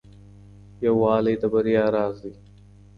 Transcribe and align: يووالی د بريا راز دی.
يووالی 0.85 1.35
د 1.41 1.43
بريا 1.53 1.85
راز 1.95 2.15
دی. 2.23 2.33